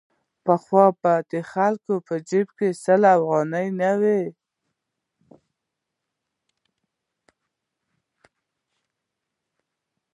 [0.45, 4.21] پخوا به د خلکو په جېب کې سل افغانۍ نه وې.